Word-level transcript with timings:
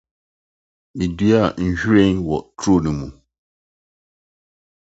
Meduae 0.97 1.41
nhwiren 1.65 2.15
wɔ 2.27 2.37
turo 2.59 2.79
no 2.83 2.91
mu. 2.99 3.07